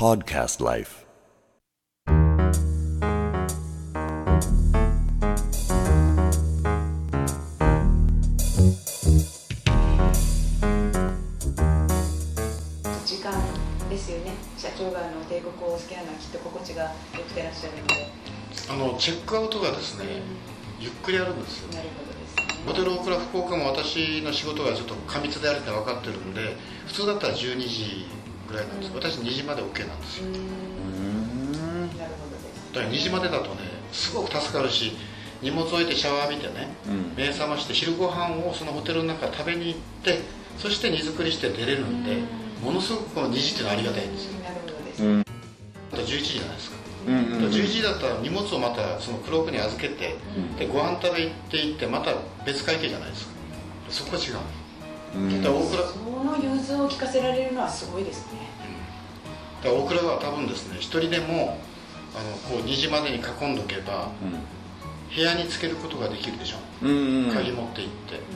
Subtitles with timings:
[0.00, 1.04] Podcast Life.
[13.04, 13.44] 時間
[13.90, 14.32] ですよね。
[14.56, 18.08] 社長があの帝国をお好きなのはきっと心地が良くてらっしゃるので、
[18.70, 20.22] あのチェックアウトがですね、
[20.80, 21.74] ゆっくりやるんですよ。
[21.74, 22.62] なるほどですね。
[22.66, 26.56] ホテル大倉福岡も私の仕事がちょっと過密であるって分かってるんで
[26.86, 28.06] 普通だったら12時
[28.50, 30.26] ぐらいなんです、私2時まで OK なんですよ。
[30.26, 31.86] うーん。
[31.96, 33.60] なるほどですだから2時までだとね
[33.92, 34.96] すごく助かるし
[35.42, 37.12] 荷物置いてシャワー浴びてね、うん。
[37.16, 40.20] 目覚まして昼ご飯をそのホテルの中食べに行って
[40.58, 42.18] そして荷造りして出れるんで
[42.62, 44.40] ものすごくこの2時っていうのはありがたいんですよ。
[44.40, 45.24] なるほどです、うん。
[45.92, 46.76] あと11時じゃないですか、
[47.06, 47.50] うんうんうん。
[47.50, 50.16] 11時だったら荷物をまたそのクロークに預けて、
[50.58, 52.14] でご飯食べ行って行ってまた
[52.44, 53.32] 別会計じゃないですか。
[53.88, 54.34] そこは違う
[55.14, 55.42] うん。
[55.42, 55.82] だから大倉。
[55.84, 58.40] その融通を聞かせられるのはすごいですね。
[59.62, 61.58] だから大倉は多分ですね一人でも
[62.14, 64.10] あのこう2時までに囲んどけば
[65.14, 67.34] 部屋につけることができるでしょ、うんうん。
[67.34, 67.92] 鍵持って行っ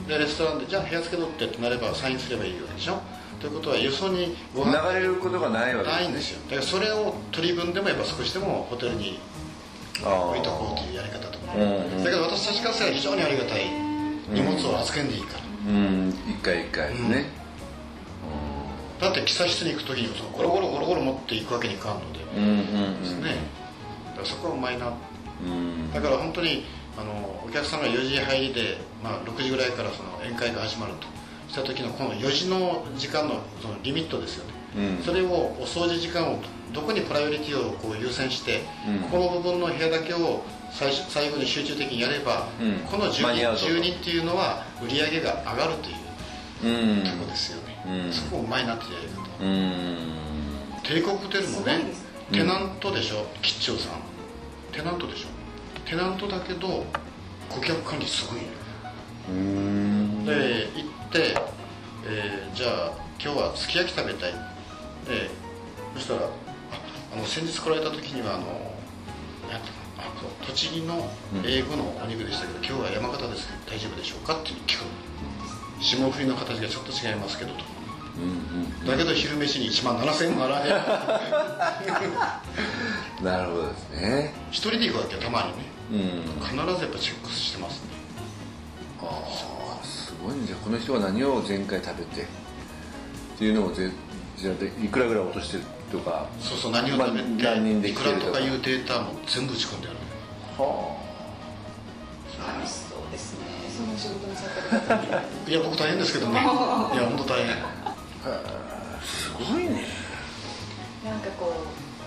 [0.07, 0.13] て。
[0.13, 3.01] でレストランでじゃあ部屋つけとってってなればサインすればいいわけでしょ。
[3.39, 6.39] ということはよそにご飯流れることがないわけないんですよ。
[6.49, 9.19] だからそれを取り分でもやっぱ少しでもホテルに
[10.03, 11.53] あ置いとこうというやり方とか。
[11.53, 12.03] あうん。
[12.03, 13.65] だけど私たちからすれば非常にありがたい。
[14.29, 17.25] 荷物を預けんでいいから、うん一回一回ね。
[18.99, 22.19] だって喫茶室に行く時にもそのゴロゴロゴロゴロ持っていくわけにいかんので。
[22.19, 22.65] ね、
[24.07, 24.93] だからそこはうまいな
[25.43, 25.91] うん。
[25.93, 26.65] だから本当に
[26.97, 31.15] あのお客さんが4時入りで、まあ、6時ぐらいからその宴会が始まると。
[31.47, 35.03] した時のこの4時の時間のそのリミットですよね、うん。
[35.03, 35.27] それを
[35.59, 36.39] お掃除時間を
[36.73, 38.99] どこにプライオリティをこう優先して、うん。
[38.99, 42.73] ここの部分の部屋だけを最初最後に集中的にやれば、うん。
[42.89, 43.65] この10人間に合うと。
[43.65, 45.95] 10人っていうのは売り上げが上がるという
[46.63, 47.03] うん。
[47.03, 48.11] ところですよね、うん。
[48.13, 49.97] そこうまいなってやり方うん。
[50.83, 51.79] 帝国ホテルもね
[52.31, 53.25] テナントでしょ？
[53.41, 54.01] 吉兆さん。
[54.71, 55.27] テナントでしょ？
[55.89, 56.85] テナントだけど
[57.49, 58.39] 顧客管理すごい
[60.25, 61.35] で行って、
[62.07, 64.33] えーじゃあ今日はすき焼き食べたい
[65.07, 65.29] で
[65.95, 66.29] そしたらあ
[67.13, 68.75] あの先日来られた時にはあの
[70.47, 71.09] 栃木の
[71.45, 74.87] 英語のお肉でしたけど、今日は山形ですけど大丈夫でしょうかって聞くの。
[75.81, 77.63] 霜降りの形がちょっと違いますけどと。
[78.17, 80.71] うんだけど昼飯に1万7000円払え
[83.19, 84.33] うん なるほどですね。
[84.51, 85.65] 一人で行くわけよたまにね。
[85.91, 85.95] う
[86.41, 86.43] ん。
[86.43, 87.89] 必ずやっぱチェックしてますね。
[89.01, 90.45] ああすごいね。
[90.47, 92.25] じゃあこの人は何を前回食べてっ
[93.37, 93.91] ていうのをぜ
[94.37, 99.97] じゃあでいくらぐらい落としてるとかそうそう何を食べて、まあ何人でいくらとかいうデータも全部打ち込んである。
[100.57, 100.97] は
[102.37, 106.39] 楽しそうですねその仕事なさってる方いや僕大変ですけどね。
[106.41, 107.55] いや本当大変。
[107.55, 107.95] あ
[109.03, 109.85] すごいね。
[111.03, 111.53] なんかこ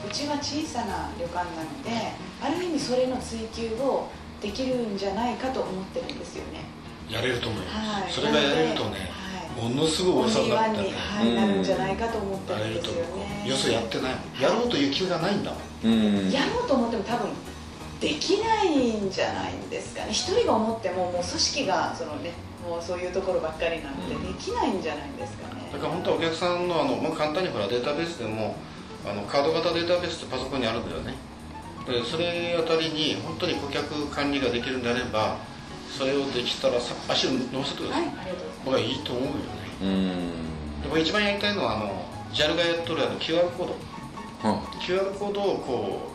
[0.04, 2.12] ううちは小さな旅館なので
[2.42, 4.08] ある意味それの追求を
[4.40, 6.64] できるんじゃないかと思ってるんですよね。
[7.08, 8.12] やれると思います、はい。
[8.12, 9.17] それがやれるとね、はい
[9.58, 13.48] ものすごいおおさにな庭に、ってねはい、なるんじゃないかと思ってやるんですよね。
[13.48, 14.14] よそやってない。
[14.14, 15.60] もんやろうという気がないんだもん。
[15.84, 16.30] うん。
[16.30, 17.30] やろうと思っても多分
[18.00, 20.12] できないんじゃないんですかね。
[20.12, 22.32] 一人が思ってももう組織がそのね
[22.64, 24.32] もうそういうところばっかりなので、うん。
[24.32, 25.68] できないんじゃないんですかね。
[25.72, 28.56] だから本当はお客さんのあのもう簡単にほらデータベースでも
[29.04, 31.14] あのカード型データベースってパソコンにあるんだよね。
[31.86, 35.38] でそれあたりに本当に顧客管理ができるんであれば
[35.96, 38.12] それをできたらさ足を伸ばせてください、はい
[38.64, 39.38] 僕はいいと思うよね。
[39.82, 40.82] うん。
[40.82, 43.74] でも一番やりたいのはあの JAL がやっとるあの QR コード。
[44.48, 46.12] は QR コードをこ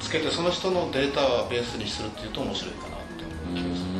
[0.00, 3.90] うつけてその人のデータをベースにするっていうと面白いかなって思う気がする。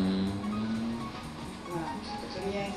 [1.71, 2.77] まあちょっととりあえず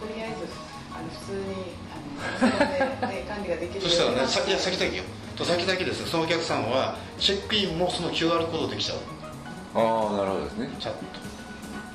[0.00, 0.46] とりあえず
[0.92, 1.76] あの普通に
[3.00, 5.02] で、ね、管理ができるそしたらねようなさいや先々よ
[5.36, 6.06] と先々ですよ。
[6.06, 8.98] そのお客さんはチェックインもその QR コードできちゃう
[9.76, 10.68] ああなるほどですね。
[10.80, 11.00] ちゃんと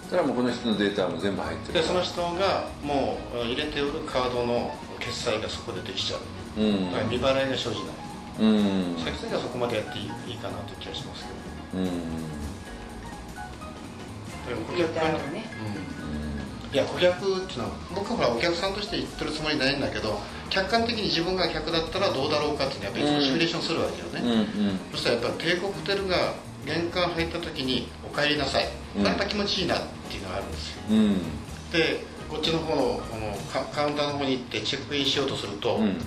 [0.08, 6.62] それはもうこの人のデータも全部入ってるでその人がもう入れておるカードの決済がそこでできちゃう。
[6.62, 6.92] うん。
[6.92, 7.96] だから未払いが生じない
[8.40, 8.96] うん。
[9.04, 11.26] 先々はそこまでやっていいいいかなという気がします
[11.72, 11.84] けど。
[11.84, 11.90] うん。
[14.68, 15.46] 顧客管理タをね。
[16.74, 24.80] いや顧客っていうのは僕はほらお客さんとして言ってるつもりないんだけど客観的に自分が客だったらどうだろうかっていうのはやっぱりいつもシミュレーションするわけよね、うんうん。
[24.92, 26.34] そしたらやっぱ帝国ホテルが
[26.66, 28.68] 玄関入った時に「お帰りなさい」
[28.98, 29.04] うん。
[29.04, 30.82] やっぱ気持ちいいなっていうのがあるんですよ。
[30.90, 31.18] うん。
[31.72, 35.98] でこっちの方のこのカカウンターの方に行ってチェックインしようとすると、うん。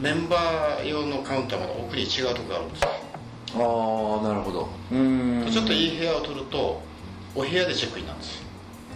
[0.00, 2.88] メンバー用のカウンターまだ奥に違うところがあるんですよ、
[3.54, 4.68] ああなるほど。
[4.90, 5.48] うん。
[5.50, 6.82] ちょっといい部屋を取ると
[7.34, 8.42] お部屋でチェックインなんですよ。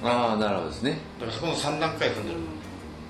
[0.05, 0.99] ああなるほどですね。
[1.19, 2.39] だからそこの3段階踏んでる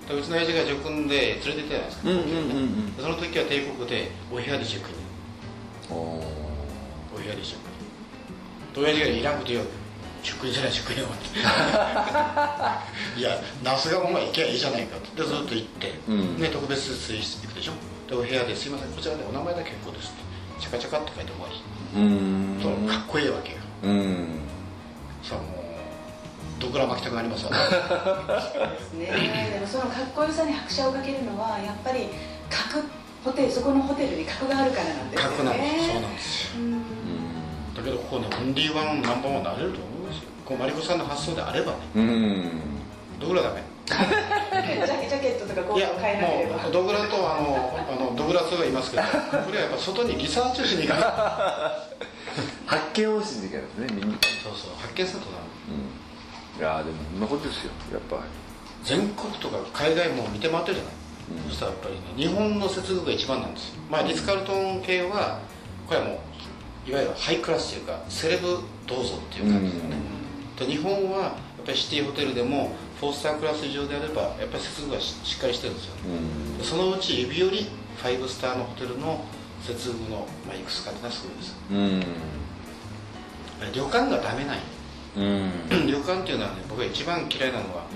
[0.09, 2.97] でうちの親父が助君で連れて行ったじゃないですか、うんうんうんうん。
[2.97, 5.97] でその時は帝国でお部屋でチェックイン。
[5.97, 6.46] おー。
[6.46, 6.46] お
[7.27, 8.95] 部屋でチェックインで親
[10.71, 10.95] 父が
[13.17, 15.23] い や那須川お前行けばいいじゃないかと。
[15.23, 16.41] でずっと行って、うん。
[16.41, 17.73] ね、特別室行くでしょ。
[18.09, 20.27] でお部屋ですいませんこちらでお名前だけ結構ですって。
[20.61, 21.63] チャカチャカって書いて終わり、
[21.95, 22.63] うーん。
[22.63, 23.59] そうかっこいいわけよ。
[23.83, 24.41] うん。
[25.23, 27.51] さあもうドクラ巻きたくなりますわ。
[27.53, 29.51] ねですね。
[29.55, 32.09] でもそのかっこよさに拍車をかけるのはやっぱり
[32.51, 32.83] 格
[33.25, 35.37] ホテルそこのホテルに格があるからなんですよね。
[35.37, 35.87] 格なんです。
[35.93, 36.61] そうなんですよ。
[36.61, 36.73] うん。
[36.83, 36.87] だ
[37.87, 42.51] けどここねオンリーワンナンバーワンになれると思いますよこうマリコさんの発想であればねうん
[43.21, 51.07] ドクラダメジャケジャケットとかコいやートを変えなければもうドグラとあのあのドグラスがいますけどこれはやっぱ外にリサーチをしに行かない
[52.67, 58.19] 発見を信じてですねみんなそうそう発見セットなのうんいやーでもそんなことですよやっぱ
[58.83, 60.97] 全国とか海外も見て回ってるじゃない、うん
[61.51, 65.41] そしたらやっぱりね日本の接遇が一番なんですよまあリッツ・カールトン系は
[65.89, 66.19] これはもう
[66.87, 69.73] いわゆるハイクラスというかセレブどうぞっていう感じ。
[69.73, 69.97] ですよね、
[70.59, 71.33] で日本はやっ
[71.67, 75.95] ぱりシティホテルでもフォースタークラス以上であればやっぱり接遇がししっかりしてるんですよ。
[76.07, 76.59] うん。
[76.59, 77.67] でそのうち指より
[77.97, 79.25] ファイブスターのホテルの
[79.63, 81.57] 接遇の、まあ、いくつかっていうのはすごいです。
[81.71, 83.73] うん。
[83.73, 84.59] 旅館がダメない。
[85.17, 85.51] うん。
[85.89, 87.87] 旅館っていうのはね僕が一番嫌いなのは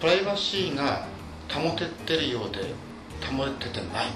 [0.00, 1.06] プライバシーが
[1.50, 2.72] 保ててるようで
[3.26, 4.06] 保ててない。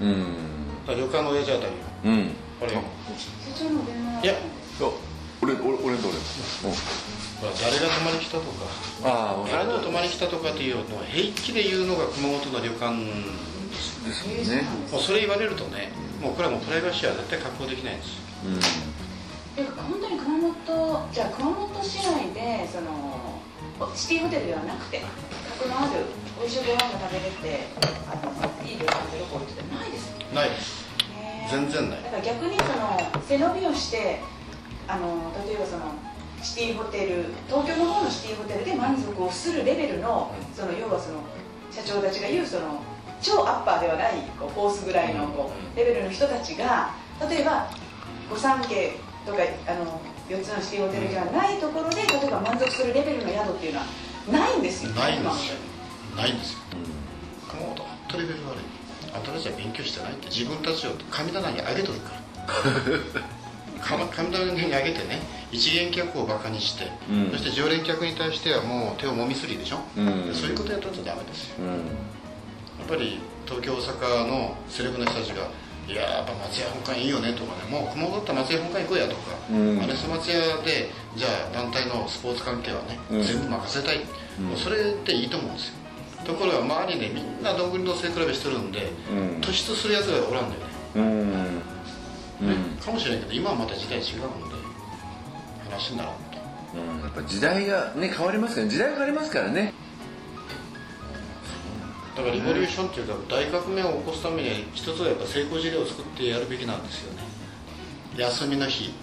[0.00, 1.72] うん旅館の親父あたり
[2.04, 2.30] うん。
[2.60, 4.34] これいや
[4.78, 4.92] そう
[5.42, 6.16] 俺俺俺と俺
[7.60, 8.46] 誰が泊まり来たとか。
[9.04, 14.26] ああ誰と泊まり来たとかっていうのを平気で言うのが熊本の旅館です。
[14.26, 14.62] もんね。
[14.90, 15.92] もうそれ言われるとね
[16.22, 18.16] もうこれはもうプライバシーは絶対確保できないんです。
[18.16, 18.60] ようん。
[19.64, 23.42] で本当に熊本じゃあ熊本市内でその
[23.94, 25.02] シティホテルではなくて？
[25.56, 26.04] 格のある
[26.38, 27.64] 美味しいご飯が食べれて
[28.04, 29.62] あのいい旅館ってどこ行って。
[29.62, 30.10] てないです。
[30.12, 30.84] よないです。
[31.16, 32.02] ね全然ない。
[32.04, 34.20] だから逆にその背伸びをして
[34.86, 35.96] あの例えばその
[36.42, 41.20] シティホテル東京の方のシティホテルで満足をするレベルのその要はその
[41.72, 42.82] 社長たちが言うその
[43.22, 46.94] 超アッパーではないこうコースぐらいのこうレベルの人たちが
[47.28, 47.70] 例えば
[48.28, 48.92] 御三家
[49.24, 53.86] とかあの4つのシティホテルじゃないところで例えば満足するレベルの宿っていうのは
[54.30, 55.54] ないんですよないんですよ。
[56.16, 56.58] ないんですよ。
[57.48, 58.60] 熊本本当レベル悪い
[59.14, 62.16] あんたたちは勉強してないって自分たちを神棚に上げとるから。
[63.86, 65.20] か神棚に上げてね
[65.52, 67.30] 一元客をバカにして、うん。
[67.30, 70.34] そして常連客に対してはもう手をもみすりでしょ、うん。
[70.34, 71.56] そういうことやったらダメですよ。
[71.60, 71.66] うん。
[71.66, 71.76] や
[72.84, 75.48] っぱり東京大阪のセレブな人たちが
[75.88, 84.02] いやーやっぱ松屋本館いいよねとかねもう熊本だったら松屋本館行こうやとか、うんマネス松屋でじゃあ団体のスポーツ関係はね、うん全部任せたい、
[84.38, 85.74] うんもうそれでいいと思うんですよ。
[86.26, 90.66] ところが周りでみんなどんぐりの背比べしてるんで、うん突出するやつがおらんだよね、
[90.96, 91.02] うん
[92.48, 94.56] うんかもしれんけど今はまた時代違うんで
[95.70, 96.20] 話にならんと。
[96.74, 99.72] うんやっぱ時代がね変わりますから時代が変わりますからね
[102.16, 107.22] だからリボリューションっていうか大革命を起こすためには一つはやっぱ成功事例を作ってやるべきなんですよね。
[108.16, 108.94] 休みの日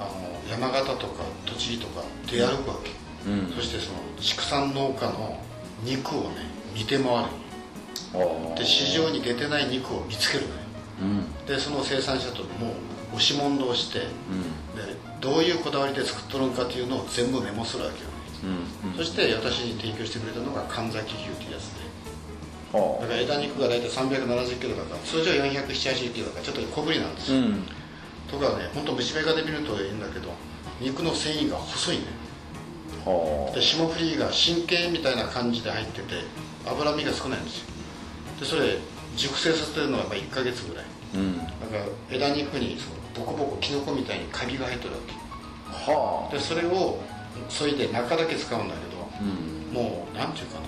[0.00, 0.10] あの
[0.50, 2.90] 山形とか栃木とか出歩くわけ、
[3.30, 3.52] うん。
[3.54, 5.38] そしてその畜産農家の
[5.84, 7.10] 肉をね見て回る。
[8.14, 10.60] あで市場に出てない肉を見つけるのよ。
[11.02, 11.46] うん。
[11.46, 12.72] でその生産者とも
[13.12, 15.20] う押し問答してでうん。
[15.20, 18.14] どういうこだわりで作っとるんかっていうのを全部メモするわけよね。
[18.86, 18.96] うん。
[18.96, 21.84] そして私に提供してくれたのが神崎牛っていうやつで。
[21.84, 21.93] は
[22.74, 27.68] だから枝肉が大体370キロだから通常470キロだからちょっと小ぶりなんですよ、うん。
[28.28, 30.30] とかね本当虫眼鏡で見るといいんだけど
[30.80, 32.02] 肉の繊維が細いね。
[33.04, 36.14] はで霜降りが真剣みたいな感じで入ってて
[36.66, 37.66] 脂身が少ないんですよ。
[38.40, 38.78] でそれ
[39.16, 40.84] 熟成させてるのがやっぱ1ヶ月ぐらい。
[41.14, 41.38] うん。
[41.38, 42.90] だから枝肉にそ
[43.20, 45.00] のボコボコキノコみたいにカビが入ってるわ
[45.70, 46.98] はけでそれを
[47.48, 49.72] そいで中だけ使うんだけどうん。
[49.72, 50.66] もうなんていうかな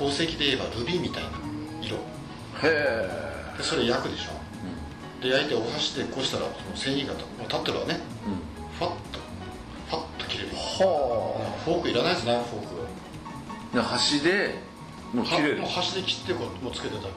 [0.00, 1.28] 宝石で言えばルビーみたいな
[1.82, 1.96] 色。
[1.96, 2.00] へ
[2.64, 3.06] え。
[3.58, 4.30] でそれ焼くでしょ。
[5.22, 8.00] で焼いてお箸でこうしたらその繊維がもう立ってるわね。
[8.26, 8.40] うん。
[8.78, 9.20] ファッと
[9.90, 10.50] ファッと切れる。
[10.56, 12.66] はフォークいらないですねフォー
[13.74, 13.78] ク。
[13.78, 14.54] あ箸で
[15.12, 15.56] もう切れる。
[15.56, 17.12] はもう箸で切ってこうもうつけてたでも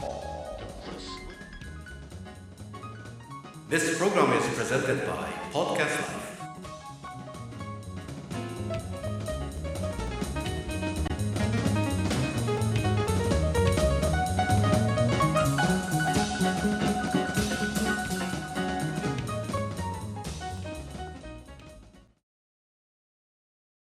[0.00, 0.56] こ
[0.90, 1.28] れすご
[3.76, 3.78] い。
[3.78, 6.27] This program is presented by Podcast Life.